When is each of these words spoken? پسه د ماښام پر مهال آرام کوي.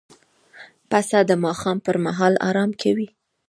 پسه 0.89 1.19
د 1.29 1.31
ماښام 1.43 1.77
پر 1.85 1.95
مهال 2.05 2.33
آرام 2.49 2.71
کوي. 2.81 3.07